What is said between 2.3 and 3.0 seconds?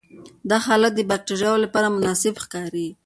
ښکاري.